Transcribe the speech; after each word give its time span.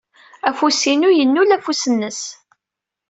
Afus-inu 0.49 1.09
yennul 1.11 1.49
afus-nnes. 1.55 2.21